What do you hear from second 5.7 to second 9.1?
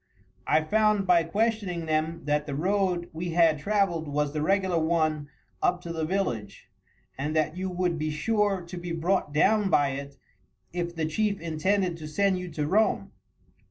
to the village, and that you would be sure to be